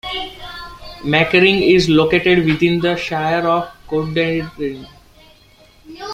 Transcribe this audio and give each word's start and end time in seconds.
Meckering 1.03 1.61
is 1.61 1.87
located 1.87 2.43
within 2.43 2.79
the 2.79 2.95
Shire 2.95 3.47
of 3.47 3.71
Cunderdin. 3.87 4.87